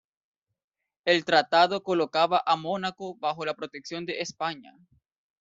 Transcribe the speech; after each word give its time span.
El 1.05 1.23
tratado 1.25 1.83
colocaba 1.83 2.41
a 2.43 2.55
Mónaco 2.55 3.13
bajo 3.19 3.45
la 3.45 3.53
protección 3.53 4.07
de 4.07 4.21
España. 4.21 4.73